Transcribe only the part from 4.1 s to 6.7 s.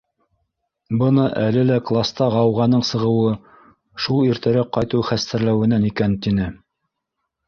иртәрәк ҡайтыу хәстәрләүенән икән тине.